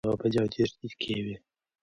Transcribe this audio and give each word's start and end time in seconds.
په 0.03 0.05
مبایل 0.07 0.15
کې 0.15 0.15
یوه 0.15 0.27
بجه 0.31 0.39
او 0.43 0.51
دېرش 0.53 0.71
دقیقې 0.79 1.15
وې. 1.23 1.35